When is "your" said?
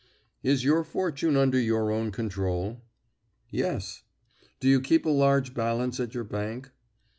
0.63-0.83, 1.59-1.91, 6.15-6.23